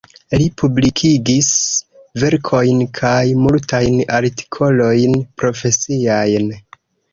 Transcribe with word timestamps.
Li 0.41 0.45
publikigis 0.61 1.49
verkojn 2.23 2.81
kaj 3.01 3.13
multajn 3.43 4.01
artikolojn 4.19 5.17
profesiajn. 5.45 6.53